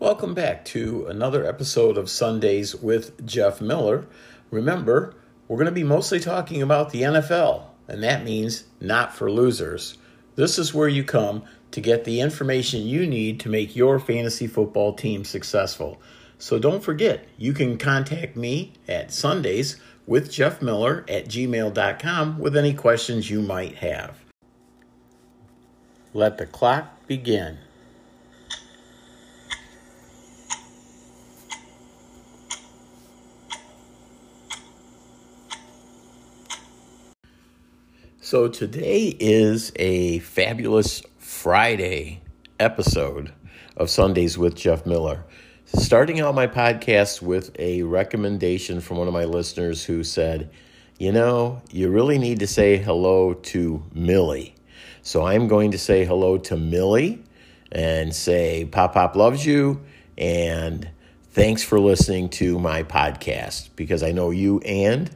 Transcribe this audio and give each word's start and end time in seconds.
Welcome 0.00 0.32
back 0.32 0.64
to 0.64 1.04
another 1.08 1.46
episode 1.46 1.98
of 1.98 2.08
Sundays 2.08 2.74
with 2.74 3.26
Jeff 3.26 3.60
Miller. 3.60 4.06
Remember, 4.50 5.14
we're 5.46 5.58
going 5.58 5.66
to 5.66 5.72
be 5.72 5.84
mostly 5.84 6.18
talking 6.18 6.62
about 6.62 6.88
the 6.88 7.02
NFL, 7.02 7.64
and 7.86 8.02
that 8.02 8.24
means 8.24 8.64
not 8.80 9.14
for 9.14 9.30
losers. 9.30 9.98
This 10.36 10.58
is 10.58 10.72
where 10.72 10.88
you 10.88 11.04
come 11.04 11.42
to 11.72 11.82
get 11.82 12.04
the 12.04 12.22
information 12.22 12.80
you 12.80 13.06
need 13.06 13.40
to 13.40 13.50
make 13.50 13.76
your 13.76 13.98
fantasy 13.98 14.46
football 14.46 14.94
team 14.94 15.22
successful. 15.22 16.00
So 16.38 16.58
don't 16.58 16.82
forget, 16.82 17.28
you 17.36 17.52
can 17.52 17.76
contact 17.76 18.36
me 18.36 18.72
at 18.88 19.12
Sundays 19.12 19.76
with 20.06 20.32
Jeff 20.32 20.62
Miller 20.62 21.04
at 21.08 21.26
gmail.com 21.26 22.38
with 22.38 22.56
any 22.56 22.72
questions 22.72 23.28
you 23.28 23.42
might 23.42 23.74
have. 23.74 24.16
Let 26.14 26.38
the 26.38 26.46
clock 26.46 27.06
begin. 27.06 27.58
So 38.30 38.46
today 38.46 39.08
is 39.18 39.72
a 39.74 40.20
fabulous 40.20 41.02
Friday 41.18 42.22
episode 42.60 43.32
of 43.76 43.90
Sundays 43.90 44.38
with 44.38 44.54
Jeff 44.54 44.86
Miller. 44.86 45.24
Starting 45.64 46.20
out 46.20 46.36
my 46.36 46.46
podcast 46.46 47.22
with 47.22 47.50
a 47.58 47.82
recommendation 47.82 48.80
from 48.80 48.98
one 48.98 49.08
of 49.08 49.12
my 49.12 49.24
listeners 49.24 49.84
who 49.84 50.04
said, 50.04 50.48
You 50.96 51.10
know, 51.10 51.60
you 51.72 51.90
really 51.90 52.18
need 52.18 52.38
to 52.38 52.46
say 52.46 52.76
hello 52.76 53.34
to 53.34 53.82
Millie. 53.92 54.54
So 55.02 55.26
I'm 55.26 55.48
going 55.48 55.72
to 55.72 55.78
say 55.78 56.04
hello 56.04 56.38
to 56.38 56.56
Millie 56.56 57.24
and 57.72 58.14
say, 58.14 58.64
Pop 58.64 58.94
Pop 58.94 59.16
loves 59.16 59.44
you. 59.44 59.80
And 60.16 60.88
thanks 61.32 61.64
for 61.64 61.80
listening 61.80 62.28
to 62.28 62.60
my 62.60 62.84
podcast 62.84 63.70
because 63.74 64.04
I 64.04 64.12
know 64.12 64.30
you 64.30 64.60
and 64.60 65.10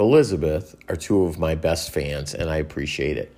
Elizabeth 0.00 0.74
are 0.88 0.96
two 0.96 1.24
of 1.24 1.38
my 1.38 1.54
best 1.54 1.90
fans, 1.90 2.34
and 2.34 2.48
I 2.48 2.56
appreciate 2.56 3.18
it. 3.18 3.36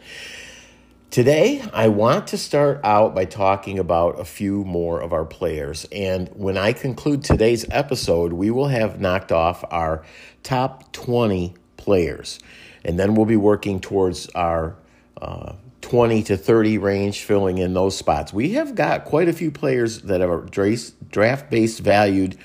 Today, 1.11 1.63
I 1.75 1.89
want 1.89 2.29
to 2.29 2.39
start 2.39 2.81
out 2.85 3.15
by 3.15 3.27
talking 3.27 3.79
about 3.79 4.19
a 4.19 4.25
few 4.25 4.65
more 4.65 5.01
of 5.01 5.13
our 5.13 5.27
players. 5.27 5.87
And 5.93 6.29
when 6.29 6.57
I 6.57 6.73
conclude 6.73 7.23
today's 7.25 7.67
episode, 7.71 8.33
we 8.33 8.51
will 8.51 8.69
have 8.69 9.01
knocked 9.01 9.33
off 9.33 9.65
our 9.71 10.05
top 10.43 10.93
20 10.93 11.55
players. 11.77 12.39
And 12.85 12.99
then 12.99 13.15
we'll 13.15 13.27
be 13.27 13.37
working 13.37 13.81
towards 13.81 14.29
our 14.31 14.77
uh, 15.21 15.55
20 15.83 16.23
to 16.23 16.37
30 16.37 16.79
range, 16.79 17.25
filling 17.25 17.59
in 17.59 17.75
those 17.75 17.97
spots. 17.97 18.33
We 18.33 18.53
have 18.53 18.75
got 18.75 19.05
quite 19.05 19.29
a 19.29 19.33
few 19.33 19.51
players 19.51 20.03
that 20.03 20.23
are 20.23 20.41
draft 20.41 21.51
based 21.51 21.81
valued 21.81 22.39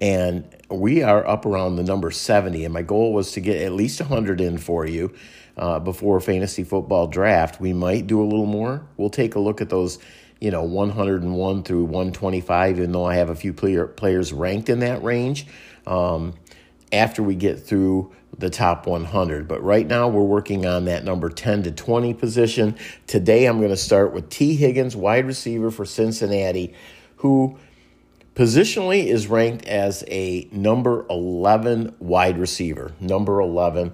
and 0.00 0.44
we 0.70 1.02
are 1.02 1.26
up 1.26 1.46
around 1.46 1.76
the 1.76 1.82
number 1.82 2.10
70 2.10 2.64
and 2.64 2.72
my 2.72 2.82
goal 2.82 3.12
was 3.12 3.32
to 3.32 3.40
get 3.40 3.60
at 3.62 3.72
least 3.72 4.00
100 4.00 4.40
in 4.40 4.58
for 4.58 4.86
you 4.86 5.14
uh, 5.56 5.78
before 5.78 6.20
fantasy 6.20 6.64
football 6.64 7.06
draft. 7.06 7.60
We 7.60 7.72
might 7.72 8.06
do 8.06 8.22
a 8.22 8.24
little 8.24 8.46
more. 8.46 8.86
We'll 8.96 9.10
take 9.10 9.34
a 9.34 9.40
look 9.40 9.60
at 9.60 9.68
those 9.68 9.98
you 10.40 10.50
know 10.50 10.62
101 10.62 11.62
through 11.62 11.84
125 11.84 12.76
even 12.76 12.92
though 12.92 13.04
i 13.04 13.14
have 13.14 13.30
a 13.30 13.36
few 13.36 13.52
player, 13.52 13.86
players 13.86 14.32
ranked 14.32 14.68
in 14.68 14.80
that 14.80 15.02
range 15.02 15.46
um, 15.86 16.34
after 16.92 17.22
we 17.22 17.34
get 17.34 17.60
through 17.60 18.12
the 18.36 18.50
top 18.50 18.86
100 18.86 19.46
but 19.46 19.62
right 19.62 19.86
now 19.86 20.08
we're 20.08 20.22
working 20.22 20.66
on 20.66 20.86
that 20.86 21.04
number 21.04 21.28
10 21.28 21.62
to 21.62 21.70
20 21.70 22.14
position. 22.14 22.76
Today 23.06 23.46
i'm 23.46 23.58
going 23.58 23.70
to 23.70 23.76
start 23.76 24.12
with 24.12 24.28
Tee 24.28 24.54
Higgins 24.56 24.96
wide 24.96 25.24
receiver 25.24 25.70
for 25.70 25.84
cincinnati 25.84 26.74
who 27.16 27.58
Positionally 28.34 29.06
is 29.06 29.28
ranked 29.28 29.64
as 29.66 30.02
a 30.08 30.48
number 30.50 31.06
11 31.08 31.94
wide 32.00 32.36
receiver, 32.36 32.92
number 32.98 33.40
11 33.40 33.92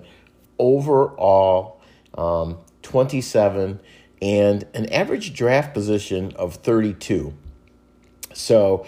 overall, 0.59 1.81
um, 2.17 2.59
27, 2.83 3.81
and 4.23 4.67
an 4.73 4.87
average 4.87 5.35
draft 5.35 5.75
position 5.75 6.33
of 6.37 6.55
32. 6.55 7.35
So, 8.33 8.87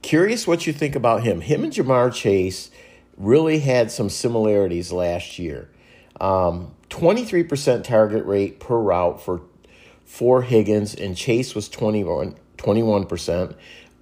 curious 0.00 0.46
what 0.46 0.66
you 0.66 0.72
think 0.72 0.94
about 0.94 1.22
him. 1.22 1.42
Him 1.42 1.64
and 1.64 1.72
Ja'Marr 1.72 2.12
Chase 2.12 2.70
really 3.16 3.58
had 3.58 3.90
some 3.90 4.08
similarities 4.08 4.90
last 4.90 5.38
year. 5.38 5.68
Um, 6.20 6.74
23% 6.88 7.84
target 7.84 8.24
rate 8.24 8.60
per 8.60 8.78
route 8.78 9.20
for 9.20 9.42
for 10.04 10.42
Higgins, 10.42 10.94
and 10.94 11.16
Chase 11.16 11.54
was 11.54 11.68
21, 11.68 12.36
21%. 12.58 13.54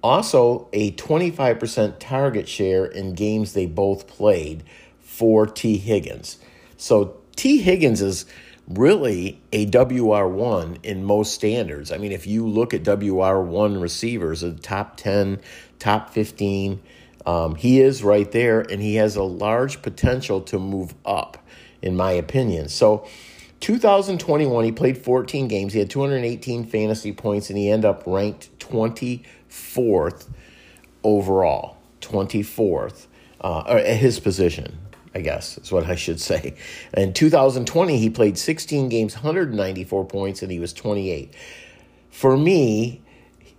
Also, 0.03 0.67
a 0.73 0.91
25% 0.91 1.95
target 1.97 2.49
share 2.49 2.85
in 2.85 3.15
games 3.15 3.53
they 3.53 3.65
both 3.65 4.05
played 4.05 4.63
for 4.99 5.47
Tee 5.47 5.77
Higgins. 5.77 6.37
So 6.75 7.15
Tee 7.37 7.59
Higgins 7.59 8.01
is 8.01 8.25
really 8.67 9.41
a 9.53 9.65
WR1 9.65 10.83
in 10.83 11.05
most 11.05 11.33
standards. 11.33 11.91
I 11.91 11.97
mean, 11.97 12.11
if 12.11 12.27
you 12.27 12.47
look 12.47 12.73
at 12.73 12.83
WR1 12.83 13.81
receivers, 13.81 14.41
the 14.41 14.51
top 14.53 14.97
10, 14.97 15.39
top 15.79 16.09
15, 16.09 16.81
um, 17.25 17.55
he 17.55 17.79
is 17.79 18.03
right 18.03 18.29
there, 18.31 18.59
and 18.59 18.81
he 18.81 18.95
has 18.95 19.15
a 19.15 19.23
large 19.23 19.81
potential 19.81 20.41
to 20.41 20.59
move 20.59 20.93
up, 21.05 21.37
in 21.81 21.95
my 21.95 22.11
opinion. 22.11 22.67
So, 22.67 23.07
2021, 23.61 24.65
he 24.65 24.71
played 24.73 24.97
14 24.97 25.47
games. 25.47 25.71
He 25.71 25.79
had 25.79 25.89
218 25.89 26.65
fantasy 26.65 27.13
points, 27.13 27.49
and 27.49 27.57
he 27.57 27.69
ended 27.69 27.89
up 27.89 28.03
ranked 28.05 28.59
20 28.59 29.23
fourth 29.53 30.29
overall, 31.03 31.77
24th, 32.01 33.05
uh, 33.41 33.63
at 33.67 33.97
his 33.97 34.19
position, 34.19 34.79
I 35.13 35.21
guess 35.21 35.59
is 35.59 35.71
what 35.71 35.85
I 35.85 35.95
should 35.95 36.19
say. 36.19 36.55
In 36.97 37.13
2020, 37.13 37.99
he 37.99 38.09
played 38.09 38.37
16 38.37 38.89
games, 38.89 39.13
194 39.13 40.05
points, 40.05 40.41
and 40.41 40.51
he 40.51 40.59
was 40.59 40.73
28. 40.73 41.35
For 42.09 42.35
me, 42.35 43.03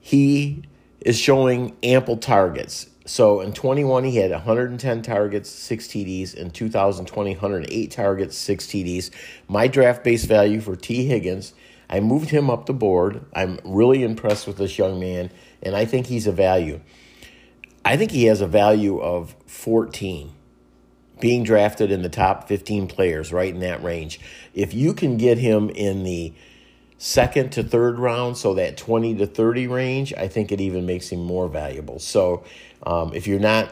he 0.01 0.65
is 1.01 1.17
showing 1.17 1.77
ample 1.85 2.17
targets. 2.17 2.89
So 3.07 3.41
in 3.41 3.53
21, 3.53 4.05
he 4.05 4.17
had 4.17 4.33
110 4.33 5.03
targets, 5.03 5.49
six 5.49 5.87
TDs. 5.87 6.35
In 6.35 6.51
2020, 6.51 7.33
108 7.33 7.91
targets, 7.93 8.37
six 8.37 8.67
TDs. 8.67 9.11
My 9.47 9.69
draft 9.69 10.03
base 10.03 10.25
value 10.25 10.61
for 10.61 10.75
Tee 10.75 11.05
Higgins, 11.05 11.53
I 11.89 12.01
moved 12.01 12.31
him 12.31 12.51
up 12.51 12.67
the 12.67 12.73
board. 12.73 13.25
I'm 13.35 13.59
really 13.65 14.03
impressed 14.03 14.47
with 14.47 14.57
this 14.57 14.79
young 14.79 14.99
man 14.99 15.31
and 15.63 15.75
I 15.75 15.85
think 15.85 16.07
he's 16.07 16.27
a 16.27 16.33
value. 16.33 16.81
I 17.85 17.97
think 17.97 18.11
he 18.11 18.25
has 18.25 18.41
a 18.41 18.47
value 18.47 18.99
of 18.99 19.35
14 19.47 20.33
being 21.21 21.45
drafted 21.45 21.91
in 21.91 22.03
the 22.03 22.09
top 22.09 22.49
15 22.49 22.87
players 22.89 23.33
right 23.33 23.53
in 23.53 23.61
that 23.61 23.83
range. 23.83 24.21
If 24.53 24.75
you 24.75 24.95
can 24.95 25.17
get 25.17 25.39
him 25.39 25.71
in 25.71 26.03
the 26.03 26.33
second 26.99 27.53
to 27.53 27.63
third 27.63 27.99
round, 27.99 28.37
so 28.37 28.55
that 28.55 28.77
20 28.77 29.17
to 29.17 29.27
30 29.27 29.67
range, 29.67 30.13
I 30.15 30.29
think 30.29 30.51
it 30.53 30.61
even 30.61 30.87
makes 30.87 31.11
him 31.11 31.23
more 31.23 31.49
valuable. 31.49 31.99
So 31.99 32.45
um, 32.83 33.13
if 33.15 33.27
you're 33.27 33.41
not 33.41 33.71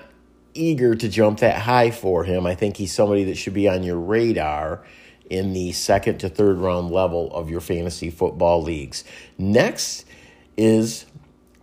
eager 0.55 0.95
to 0.95 1.09
jump 1.09 1.41
that 1.41 1.63
high 1.63 1.91
for 1.91 2.25
him, 2.25 2.47
I 2.47 2.55
think 2.55 2.77
he's 2.77 2.95
somebody 2.95 3.25
that 3.25 3.37
should 3.37 3.55
be 3.55 3.69
on 3.69 3.83
your 3.83 3.99
radar 3.99 4.85
in 5.33 5.55
the 5.55 5.73
second 5.73 6.19
to 6.19 6.29
third 6.29 6.59
round 6.59 6.91
level 6.91 7.35
of 7.35 7.49
your 7.49 7.61
fantasy 7.61 8.11
football 8.11 8.63
leagues. 8.63 9.03
Next 9.39 10.05
is 10.59 11.07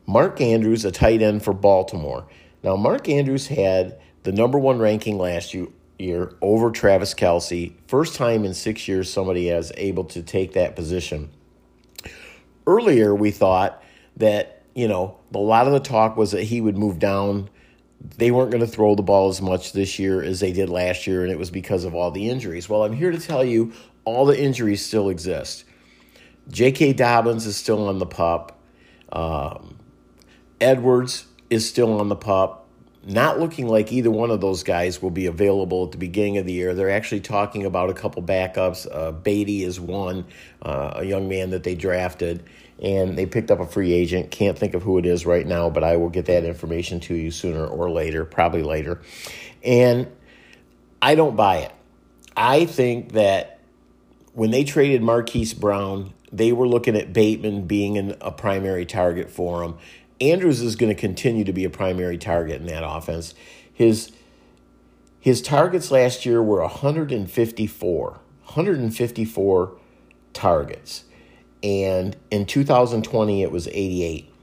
Mark 0.07 0.41
Andrews, 0.41 0.85
a 0.85 0.91
tight 0.91 1.21
end 1.21 1.43
for 1.43 1.53
Baltimore. 1.53 2.25
Now, 2.63 2.75
Mark 2.75 3.07
Andrews 3.07 3.47
had 3.47 3.99
the 4.23 4.31
number 4.31 4.57
one 4.57 4.79
ranking 4.79 5.19
last 5.19 5.53
year 5.53 6.33
over 6.41 6.71
Travis 6.71 7.13
Kelce. 7.13 7.73
First 7.87 8.15
time 8.15 8.43
in 8.43 8.55
six 8.55 8.87
years 8.87 9.11
somebody 9.11 9.47
has 9.47 9.71
able 9.77 10.05
to 10.05 10.23
take 10.23 10.53
that 10.53 10.75
position. 10.75 11.29
Earlier, 12.65 13.13
we 13.13 13.29
thought 13.29 13.83
that, 14.17 14.63
you 14.73 14.87
know, 14.87 15.17
a 15.33 15.37
lot 15.37 15.67
of 15.67 15.73
the 15.73 15.79
talk 15.79 16.17
was 16.17 16.31
that 16.31 16.43
he 16.43 16.59
would 16.59 16.77
move 16.77 16.97
down. 16.97 17.49
They 18.01 18.31
weren't 18.31 18.51
going 18.51 18.61
to 18.65 18.67
throw 18.67 18.95
the 18.95 19.03
ball 19.03 19.29
as 19.29 19.41
much 19.41 19.73
this 19.73 19.99
year 19.99 20.23
as 20.23 20.39
they 20.39 20.53
did 20.53 20.69
last 20.69 21.05
year, 21.05 21.23
and 21.23 21.31
it 21.31 21.37
was 21.37 21.51
because 21.51 21.83
of 21.83 21.93
all 21.93 22.11
the 22.11 22.29
injuries. 22.29 22.69
Well, 22.69 22.83
I'm 22.83 22.93
here 22.93 23.11
to 23.11 23.19
tell 23.19 23.43
you 23.43 23.73
all 24.05 24.25
the 24.25 24.39
injuries 24.41 24.85
still 24.85 25.09
exist. 25.09 25.65
J.K. 26.49 26.93
Dobbins 26.93 27.45
is 27.45 27.57
still 27.57 27.87
on 27.87 27.99
the 27.99 28.05
pup. 28.05 28.57
Um, 29.11 29.77
Edwards 30.61 31.25
is 31.49 31.67
still 31.67 31.99
on 31.99 32.09
the 32.09 32.15
pup. 32.15 32.68
Not 33.05 33.39
looking 33.39 33.67
like 33.67 33.93
either 33.93 34.11
one 34.11 34.29
of 34.29 34.41
those 34.41 34.63
guys 34.63 35.01
will 35.01 35.09
be 35.09 35.25
available 35.25 35.85
at 35.85 35.91
the 35.91 35.97
beginning 35.97 36.37
of 36.37 36.45
the 36.45 36.51
year. 36.51 36.73
They're 36.73 36.89
actually 36.89 37.21
talking 37.21 37.65
about 37.65 37.89
a 37.89 37.93
couple 37.93 38.21
backups. 38.21 38.87
Uh, 38.91 39.13
Badie 39.13 39.61
is 39.61 39.79
one, 39.79 40.25
uh, 40.61 40.93
a 40.97 41.05
young 41.05 41.29
man 41.29 41.51
that 41.51 41.63
they 41.63 41.75
drafted, 41.75 42.43
and 42.83 43.17
they 43.17 43.25
picked 43.25 43.51
up 43.51 43.61
a 43.61 43.65
free 43.65 43.93
agent. 43.93 44.31
Can't 44.31 44.57
think 44.57 44.73
of 44.73 44.83
who 44.83 44.97
it 44.97 45.05
is 45.05 45.25
right 45.25 45.47
now, 45.47 45.69
but 45.69 45.83
I 45.83 45.95
will 45.95 46.09
get 46.09 46.25
that 46.25 46.43
information 46.43 46.99
to 47.01 47.15
you 47.15 47.31
sooner 47.31 47.65
or 47.65 47.89
later, 47.89 48.25
probably 48.25 48.63
later. 48.63 49.01
And 49.63 50.07
I 51.01 51.15
don't 51.15 51.37
buy 51.37 51.59
it. 51.59 51.71
I 52.35 52.65
think 52.65 53.13
that 53.13 53.59
when 54.33 54.51
they 54.51 54.65
traded 54.65 55.01
Marquise 55.01 55.53
Brown, 55.53 56.13
they 56.31 56.51
were 56.51 56.67
looking 56.67 56.95
at 56.95 57.13
Bateman 57.13 57.65
being 57.65 57.97
an, 57.97 58.15
a 58.21 58.31
primary 58.31 58.85
target 58.85 59.29
for 59.29 59.63
him 59.63 59.77
Andrews 60.21 60.61
is 60.61 60.75
going 60.75 60.93
to 60.93 60.99
continue 60.99 61.43
to 61.43 61.53
be 61.53 61.63
a 61.63 61.69
primary 61.69 62.17
target 62.17 62.59
in 62.61 62.67
that 62.67 62.87
offense. 62.87 63.33
His 63.73 64.11
his 65.21 65.41
targets 65.41 65.91
last 65.91 66.25
year 66.25 66.41
were 66.41 66.61
154. 66.61 68.09
154 68.09 69.77
targets. 70.33 71.03
And 71.61 72.15
in 72.31 72.45
2020 72.45 73.43
it 73.43 73.51
was 73.51 73.67
88. 73.67 74.33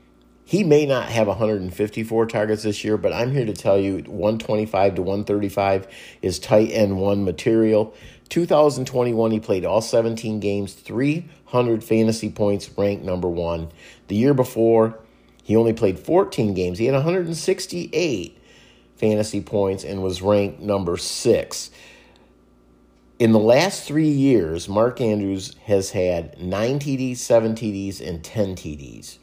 He 0.44 0.62
may 0.62 0.86
not 0.86 1.08
have 1.08 1.26
154 1.26 2.26
targets 2.26 2.62
this 2.62 2.84
year, 2.84 2.96
but 2.96 3.12
I'm 3.12 3.32
here 3.32 3.44
to 3.46 3.52
tell 3.52 3.78
you 3.78 4.04
125 4.06 4.94
to 4.94 5.02
135 5.02 5.88
is 6.22 6.38
tight 6.38 6.70
end 6.70 6.98
one 6.98 7.24
material. 7.24 7.94
2021, 8.28 9.30
he 9.32 9.40
played 9.40 9.64
all 9.64 9.80
17 9.80 10.38
games, 10.38 10.72
300 10.74 11.82
fantasy 11.82 12.30
points, 12.30 12.70
ranked 12.78 13.04
number 13.04 13.28
one. 13.28 13.68
The 14.06 14.14
year 14.14 14.34
before, 14.34 15.00
he 15.46 15.54
only 15.54 15.72
played 15.72 16.00
14 16.00 16.54
games. 16.54 16.76
He 16.76 16.86
had 16.86 16.94
168 16.96 18.36
fantasy 18.96 19.40
points 19.40 19.84
and 19.84 20.02
was 20.02 20.20
ranked 20.20 20.58
number 20.58 20.96
six. 20.96 21.70
In 23.20 23.30
the 23.30 23.38
last 23.38 23.84
three 23.84 24.08
years, 24.08 24.68
Mark 24.68 25.00
Andrews 25.00 25.54
has 25.66 25.92
had 25.92 26.36
nine 26.42 26.80
TDs, 26.80 27.18
seven 27.18 27.54
TDs, 27.54 28.04
and 28.04 28.24
10 28.24 28.56
TDs. 28.56 29.18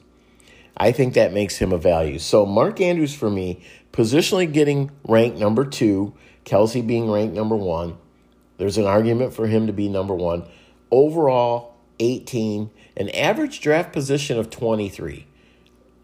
I 0.78 0.94
think 0.94 1.14
that 1.14 1.34
makes 1.34 1.58
him 1.58 1.74
a 1.74 1.78
value. 1.78 2.20
So 2.20 2.46
Mark 2.46 2.80
Andrews 2.80 3.14
for 3.14 3.30
me, 3.30 3.62
positionally 3.92 4.50
getting 4.50 4.92
ranked 5.06 5.38
number 5.38 5.66
two, 5.66 6.14
Kelce 6.46 6.88
being 6.88 7.12
ranked 7.12 7.36
number 7.36 7.58
one. 7.58 7.98
There's 8.60 8.78
an 8.78 8.86
argument 8.86 9.34
for 9.34 9.48
him 9.48 9.68
to 9.68 9.74
be 9.74 9.90
number 9.90 10.16
one. 10.16 10.46
Overall, 10.90 11.76
18, 12.00 12.72
an 12.96 13.10
average 13.10 13.60
draft 13.60 13.92
position 13.92 14.40
of 14.40 14.50
23. 14.50 15.28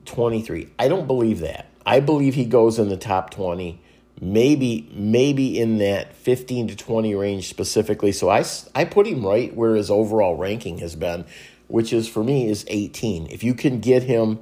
23. 0.09 0.69
I 0.79 0.87
don't 0.87 1.07
believe 1.07 1.39
that. 1.39 1.67
I 1.85 1.99
believe 1.99 2.33
he 2.33 2.45
goes 2.45 2.79
in 2.79 2.89
the 2.89 2.97
top 2.97 3.29
20, 3.29 3.79
maybe 4.19 4.89
maybe 4.91 5.59
in 5.59 5.77
that 5.77 6.15
15 6.15 6.69
to 6.69 6.75
20 6.75 7.15
range 7.15 7.47
specifically. 7.47 8.11
So 8.11 8.29
I, 8.29 8.43
I 8.73 8.85
put 8.85 9.07
him 9.07 9.25
right 9.25 9.55
where 9.55 9.75
his 9.75 9.91
overall 9.91 10.35
ranking 10.35 10.79
has 10.79 10.95
been, 10.95 11.25
which 11.67 11.93
is 11.93 12.09
for 12.09 12.23
me 12.23 12.47
is 12.47 12.65
18. 12.67 13.27
If 13.27 13.43
you 13.43 13.53
can 13.53 13.79
get 13.79 14.03
him 14.03 14.39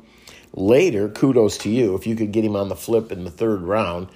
later, 0.53 1.09
kudos 1.09 1.57
to 1.59 1.69
you. 1.69 1.95
If 1.95 2.07
you 2.07 2.15
could 2.15 2.31
get 2.31 2.45
him 2.45 2.55
on 2.55 2.69
the 2.69 2.75
flip 2.75 3.11
in 3.11 3.25
the 3.25 3.31
third 3.31 3.61
round, 3.61 4.07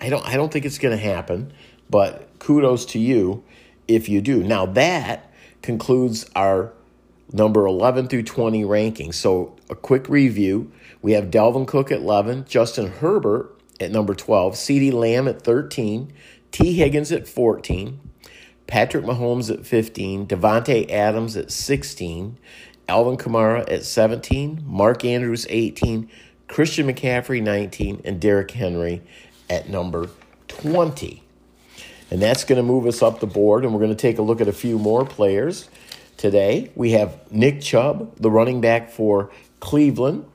I 0.00 0.08
don't 0.08 0.26
I 0.26 0.36
don't 0.36 0.52
think 0.52 0.64
it's 0.64 0.78
going 0.78 0.96
to 0.96 1.02
happen, 1.02 1.52
but 1.90 2.28
kudos 2.38 2.86
to 2.86 2.98
you 3.00 3.42
if 3.88 4.08
you 4.08 4.20
do. 4.20 4.44
Now 4.44 4.64
that 4.66 5.32
concludes 5.60 6.30
our 6.36 6.72
number 7.32 7.66
11 7.66 8.08
through 8.08 8.24
20 8.24 8.62
rankings. 8.64 9.14
So 9.14 9.56
a 9.68 9.74
quick 9.74 10.08
review. 10.08 10.72
We 11.02 11.12
have 11.12 11.30
Dalvin 11.30 11.66
Cook 11.66 11.90
at 11.90 12.00
11, 12.00 12.46
Justin 12.46 12.88
Herbert 12.88 13.56
at 13.80 13.90
number 13.90 14.14
12, 14.14 14.54
CeeDee 14.54 14.92
Lamb 14.92 15.26
at 15.26 15.42
13, 15.42 16.12
Tee 16.52 16.74
Higgins 16.74 17.10
at 17.12 17.26
14, 17.26 18.00
Patrick 18.66 19.04
Mahomes 19.04 19.50
at 19.50 19.64
15, 19.64 20.26
Davante 20.26 20.90
Adams 20.90 21.36
at 21.36 21.50
16, 21.50 22.38
Alvin 22.88 23.16
Kamara 23.16 23.70
at 23.72 23.84
17, 23.84 24.62
Mark 24.66 25.04
Andrews 25.04 25.46
18, 25.48 26.10
Christian 26.48 26.88
McCaffrey 26.88 27.42
19, 27.42 28.02
and 28.04 28.20
Derrick 28.20 28.50
Henry 28.50 29.00
at 29.48 29.68
number 29.68 30.10
20. 30.48 31.22
And 32.10 32.20
that's 32.20 32.44
going 32.44 32.56
to 32.56 32.62
move 32.62 32.86
us 32.86 33.02
up 33.02 33.20
the 33.20 33.26
board, 33.26 33.64
and 33.64 33.72
we're 33.72 33.78
going 33.78 33.90
to 33.90 33.96
take 33.96 34.18
a 34.18 34.22
look 34.22 34.40
at 34.40 34.48
a 34.48 34.52
few 34.52 34.78
more 34.78 35.06
players 35.06 35.70
today. 36.20 36.70
We 36.74 36.90
have 36.90 37.18
Nick 37.32 37.62
Chubb, 37.62 38.14
the 38.16 38.30
running 38.30 38.60
back 38.60 38.90
for 38.90 39.30
Cleveland, 39.58 40.26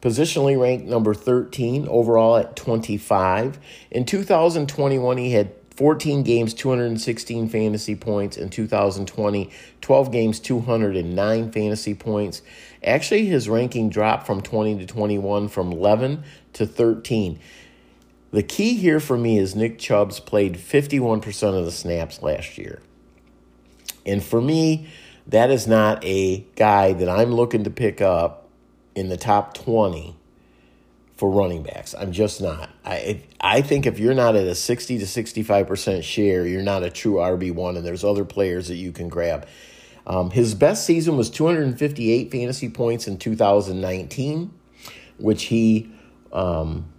positionally 0.00 0.58
ranked 0.58 0.86
number 0.86 1.14
13, 1.14 1.88
overall 1.88 2.36
at 2.36 2.54
25. 2.54 3.58
In 3.90 4.04
2021, 4.04 5.16
he 5.18 5.32
had 5.32 5.52
14 5.76 6.22
games, 6.22 6.54
216 6.54 7.48
fantasy 7.48 7.96
points. 7.96 8.36
In 8.36 8.50
2020, 8.50 9.50
12 9.80 10.12
games, 10.12 10.38
209 10.38 11.50
fantasy 11.50 11.94
points. 11.94 12.42
Actually, 12.84 13.26
his 13.26 13.48
ranking 13.48 13.90
dropped 13.90 14.26
from 14.26 14.42
20 14.42 14.78
to 14.78 14.86
21, 14.86 15.48
from 15.48 15.72
11 15.72 16.22
to 16.52 16.66
13. 16.66 17.40
The 18.30 18.44
key 18.44 18.74
here 18.74 19.00
for 19.00 19.18
me 19.18 19.38
is 19.38 19.56
Nick 19.56 19.80
Chubb's 19.80 20.20
played 20.20 20.54
51% 20.54 21.58
of 21.58 21.64
the 21.64 21.72
snaps 21.72 22.22
last 22.22 22.58
year. 22.58 22.80
And 24.06 24.22
for 24.22 24.40
me, 24.40 24.88
that 25.26 25.50
is 25.50 25.66
not 25.66 26.04
a 26.04 26.46
guy 26.56 26.92
that 26.92 27.08
I'm 27.08 27.32
looking 27.32 27.64
to 27.64 27.70
pick 27.70 28.00
up 28.00 28.48
in 28.94 29.08
the 29.08 29.16
top 29.16 29.54
20 29.54 30.16
for 31.16 31.30
running 31.30 31.62
backs. 31.62 31.94
I'm 31.94 32.12
just 32.12 32.40
not. 32.40 32.70
I 32.84 33.22
I 33.40 33.62
think 33.62 33.86
if 33.86 33.98
you're 33.98 34.14
not 34.14 34.34
at 34.34 34.46
a 34.46 34.54
60 34.54 34.98
to 34.98 35.04
65% 35.04 36.02
share, 36.02 36.46
you're 36.46 36.62
not 36.62 36.82
a 36.82 36.90
true 36.90 37.14
RB1 37.14 37.76
and 37.76 37.86
there's 37.86 38.02
other 38.02 38.24
players 38.24 38.68
that 38.68 38.76
you 38.76 38.92
can 38.92 39.08
grab. 39.08 39.46
Um, 40.06 40.30
his 40.30 40.54
best 40.54 40.84
season 40.84 41.16
was 41.16 41.30
258 41.30 42.30
fantasy 42.30 42.68
points 42.68 43.06
in 43.06 43.18
2019, 43.18 44.52
which 45.18 45.44
he 45.44 45.92
um, 46.32 46.92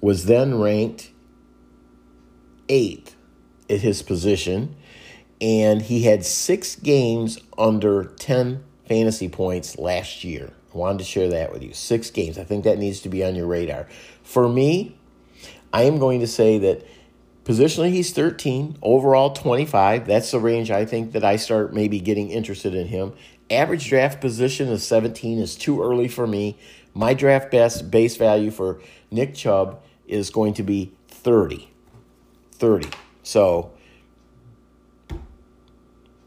was 0.00 0.26
then 0.26 0.60
ranked 0.60 1.10
eighth 2.68 3.16
at 3.68 3.80
his 3.80 4.02
position, 4.02 4.76
and 5.40 5.82
he 5.82 6.02
had 6.02 6.24
six 6.24 6.76
games 6.76 7.38
under 7.56 8.04
10 8.04 8.62
fantasy 8.86 9.28
points 9.28 9.78
last 9.78 10.24
year. 10.24 10.52
I 10.74 10.78
wanted 10.78 10.98
to 10.98 11.04
share 11.04 11.28
that 11.30 11.52
with 11.52 11.62
you. 11.62 11.72
Six 11.72 12.10
games. 12.10 12.38
I 12.38 12.44
think 12.44 12.64
that 12.64 12.78
needs 12.78 13.00
to 13.00 13.08
be 13.08 13.24
on 13.24 13.34
your 13.34 13.46
radar. 13.46 13.88
For 14.22 14.48
me, 14.48 14.96
I 15.72 15.84
am 15.84 15.98
going 15.98 16.20
to 16.20 16.26
say 16.26 16.58
that 16.58 16.86
positionally 17.44 17.90
he's 17.90 18.12
13, 18.12 18.78
overall 18.82 19.32
25. 19.32 20.06
That's 20.06 20.30
the 20.30 20.38
range 20.38 20.70
I 20.70 20.84
think 20.84 21.12
that 21.12 21.24
I 21.24 21.36
start 21.36 21.72
maybe 21.72 22.00
getting 22.00 22.30
interested 22.30 22.74
in 22.74 22.86
him. 22.88 23.12
Average 23.50 23.88
draft 23.88 24.20
position 24.20 24.72
of 24.72 24.80
17 24.80 25.38
is 25.38 25.56
too 25.56 25.82
early 25.82 26.06
for 26.06 26.26
me. 26.26 26.56
My 26.94 27.14
draft 27.14 27.50
best 27.50 27.90
base 27.90 28.16
value 28.16 28.50
for 28.50 28.80
Nick 29.10 29.34
Chubb 29.34 29.82
is 30.06 30.30
going 30.30 30.54
to 30.54 30.62
be 30.62 30.92
30. 31.08 31.68
30. 32.52 32.88
So, 33.22 33.72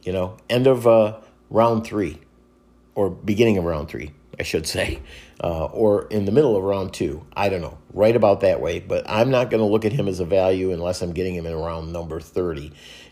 you 0.03 0.13
know, 0.13 0.37
end 0.49 0.67
of 0.67 0.85
uh, 0.85 1.19
round 1.49 1.85
three 1.85 2.19
or 2.95 3.09
beginning 3.09 3.57
of 3.57 3.63
round 3.63 3.89
three, 3.89 4.11
I 4.39 4.43
should 4.43 4.67
say, 4.67 5.01
uh, 5.43 5.65
or 5.65 6.07
in 6.07 6.25
the 6.25 6.31
middle 6.31 6.55
of 6.55 6.63
round 6.63 6.93
two. 6.93 7.25
I 7.35 7.49
don't 7.49 7.61
know, 7.61 7.77
right 7.93 8.15
about 8.15 8.41
that 8.41 8.61
way. 8.61 8.79
But 8.79 9.09
I'm 9.09 9.29
not 9.29 9.49
going 9.49 9.61
to 9.61 9.67
look 9.67 9.85
at 9.85 9.91
him 9.91 10.07
as 10.07 10.19
a 10.19 10.25
value 10.25 10.71
unless 10.71 11.01
I'm 11.01 11.13
getting 11.13 11.35
him 11.35 11.45
in 11.45 11.53
around 11.53 11.91
number 11.91 12.19
30. 12.19 12.71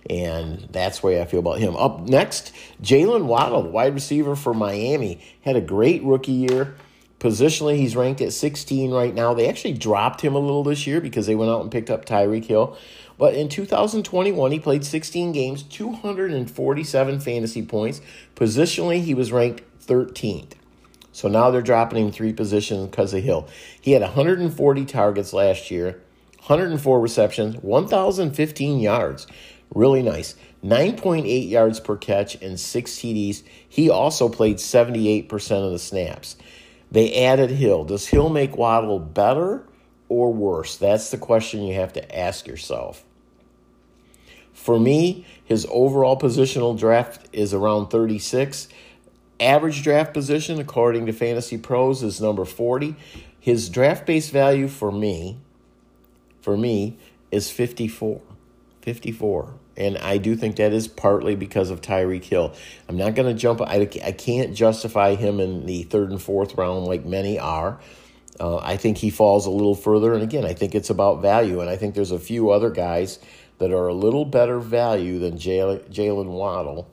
And 0.10 0.68
that's 0.72 1.00
the 1.00 1.08
way 1.08 1.22
I 1.22 1.26
feel 1.26 1.40
about 1.40 1.60
him. 1.60 1.76
Up 1.76 2.02
next, 2.02 2.54
Jalen 2.82 3.26
Waddle, 3.26 3.64
wide 3.64 3.94
receiver 3.94 4.36
for 4.36 4.54
Miami, 4.54 5.22
had 5.42 5.56
a 5.56 5.62
great 5.62 6.04
rookie 6.04 6.32
year. 6.32 6.76
Positionally, 7.22 7.78
he's 7.78 7.96
ranked 7.96 8.20
at 8.20 8.34
16 8.34 8.90
right 8.90 9.14
now. 9.14 9.36
They 9.36 9.48
actually 9.48 9.74
dropped 9.74 10.22
him 10.22 10.34
a 10.34 10.40
little 10.40 10.64
this 10.64 10.88
year 10.88 11.00
because 11.00 11.28
they 11.28 11.36
went 11.36 11.52
out 11.52 11.62
and 11.62 11.72
picked 11.72 11.92
up 11.92 12.04
Tyreek 12.04 12.46
Hill. 12.46 12.76
But 13.20 13.36
in 13.36 13.48
2021, 13.48 14.52
he 14.52 14.60
played 14.60 14.84
16 14.84 15.32
games, 15.32 15.62
247 15.62 17.20
fantasy 17.20 17.62
points. 17.62 18.02
Positionally, 18.36 19.04
he 19.04 19.14
was 19.14 19.32
ranked 19.32 19.62
13th. 19.86 20.54
So 21.12 21.28
now 21.28 21.52
they're 21.52 21.62
dropping 21.62 22.04
him 22.04 22.12
three 22.12 22.34
positions 22.34 22.88
because 22.88 23.14
of 23.14 23.22
Hill. 23.22 23.48
He 23.80 23.92
had 23.92 24.02
140 24.02 24.86
targets 24.86 25.32
last 25.32 25.70
year, 25.70 26.02
104 26.48 27.00
receptions, 27.00 27.56
1,015 27.58 28.80
yards. 28.80 29.28
Really 29.76 30.02
nice. 30.02 30.34
9.8 30.66 31.48
yards 31.48 31.80
per 31.80 31.98
catch 31.98 32.42
and 32.42 32.60
six 32.60 32.94
TDs. 32.94 33.44
He 33.70 33.92
also 33.92 34.28
played 34.28 34.58
78% 34.58 35.30
of 35.64 35.72
the 35.72 35.78
snaps. 35.78 36.36
They 36.92 37.26
added 37.26 37.52
Hill. 37.52 37.86
Does 37.86 38.08
Hill 38.08 38.30
make 38.30 38.58
Waddle 38.58 39.00
better 39.00 39.66
or 40.10 40.34
worse? 40.34 40.76
That's 40.76 41.10
the 41.10 41.18
question 41.18 41.64
you 41.64 41.76
have 41.76 41.94
to 41.94 42.18
ask 42.18 42.48
yourself. 42.48 43.06
For 44.52 44.80
me, 44.80 45.26
his 45.44 45.66
overall 45.72 46.20
positional 46.20 46.78
draft 46.78 47.28
is 47.32 47.54
around 47.54 47.88
36. 47.88 48.68
Average 49.40 49.84
draft 49.84 50.14
position, 50.14 50.60
according 50.60 51.08
to 51.08 51.14
Fantasy 51.14 51.58
Pros, 51.58 52.04
is 52.04 52.22
number 52.22 52.46
40. 52.46 52.96
His 53.40 53.70
draft 53.70 54.06
base 54.06 54.30
value 54.30 54.68
for 54.68 54.92
me, 54.92 55.40
for 56.42 56.56
me, 56.56 56.98
is 57.32 57.50
54. 57.50 58.22
54. 58.82 59.54
And 59.78 59.98
I 59.98 60.18
do 60.18 60.36
think 60.36 60.58
that 60.58 60.74
is 60.74 60.88
partly 60.88 61.36
because 61.36 61.70
of 61.70 61.82
Tyreek 61.82 62.26
Hill. 62.26 62.54
I'm 62.90 62.98
not 62.98 63.16
going 63.16 63.34
to 63.34 63.40
jump, 63.40 63.62
I, 63.62 63.90
I 64.04 64.12
can't 64.12 64.54
justify 64.54 65.16
him 65.16 65.40
in 65.40 65.66
the 65.66 65.84
third 65.84 66.12
and 66.12 66.22
fourth 66.22 66.56
round 66.56 66.86
like 66.86 67.06
many 67.06 67.40
are. 67.40 67.80
Uh, 68.40 68.58
I 68.58 68.78
think 68.78 68.98
he 68.98 69.10
falls 69.10 69.46
a 69.46 69.50
little 69.50 69.76
further. 69.76 70.14
And 70.14 70.24
again, 70.24 70.46
I 70.46 70.54
think 70.54 70.76
it's 70.76 70.90
about 70.90 71.22
value. 71.22 71.62
And 71.62 71.70
I 71.70 71.78
think 71.78 71.96
there's 71.96 72.12
a 72.12 72.20
few 72.20 72.50
other 72.50 72.70
guys 72.70 73.20
that 73.60 73.72
are 73.72 73.88
a 73.88 73.94
little 73.94 74.26
better 74.26 74.60
value 74.60 75.20
than 75.20 75.38
Jalen 75.38 76.26
Waddle 76.26 76.92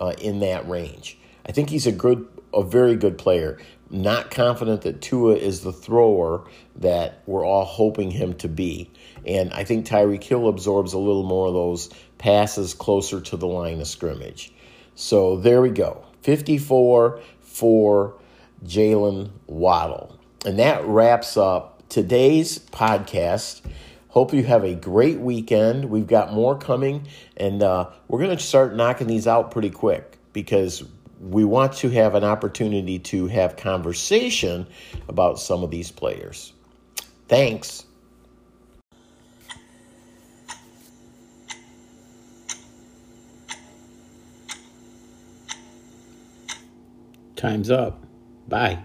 uh, 0.00 0.14
in 0.20 0.40
that 0.40 0.68
range. 0.68 1.18
I 1.46 1.52
think 1.52 1.70
he's 1.70 1.86
a 1.86 1.92
good, 1.92 2.26
a 2.54 2.62
very 2.62 2.96
good 2.96 3.18
player. 3.18 3.58
not 3.90 4.30
confident 4.30 4.82
that 4.82 5.00
Tua 5.00 5.34
is 5.34 5.60
the 5.60 5.72
thrower 5.72 6.44
that 6.76 7.22
we're 7.26 7.44
all 7.44 7.64
hoping 7.64 8.10
him 8.10 8.34
to 8.34 8.48
be. 8.48 8.90
And 9.26 9.52
I 9.52 9.64
think 9.64 9.86
Tyreek 9.86 10.22
Hill 10.22 10.48
absorbs 10.48 10.92
a 10.92 10.98
little 10.98 11.24
more 11.24 11.48
of 11.48 11.54
those 11.54 11.90
passes 12.18 12.74
closer 12.74 13.20
to 13.20 13.36
the 13.36 13.46
line 13.46 13.80
of 13.80 13.88
scrimmage. 13.88 14.52
So 14.94 15.36
there 15.36 15.60
we 15.60 15.70
go 15.70 16.04
54 16.22 17.20
for 17.40 18.14
Jalen 18.64 19.30
Waddle. 19.46 20.18
And 20.44 20.58
that 20.58 20.84
wraps 20.84 21.36
up 21.36 21.82
today's 21.88 22.58
podcast. 22.58 23.62
Hope 24.08 24.32
you 24.32 24.44
have 24.44 24.64
a 24.64 24.74
great 24.74 25.18
weekend. 25.18 25.86
We've 25.86 26.06
got 26.06 26.32
more 26.32 26.56
coming, 26.56 27.06
and 27.36 27.62
uh, 27.62 27.90
we're 28.08 28.20
going 28.20 28.36
to 28.36 28.42
start 28.42 28.74
knocking 28.74 29.08
these 29.08 29.26
out 29.26 29.50
pretty 29.50 29.70
quick 29.70 30.18
because 30.32 30.84
we 31.20 31.44
want 31.44 31.74
to 31.74 31.88
have 31.90 32.14
an 32.14 32.24
opportunity 32.24 32.98
to 32.98 33.26
have 33.26 33.56
conversation 33.56 34.66
about 35.08 35.38
some 35.38 35.62
of 35.62 35.70
these 35.70 35.90
players. 35.90 36.52
Thanks. 37.28 37.85
Time's 47.46 47.70
up. 47.70 48.04
Bye. 48.48 48.82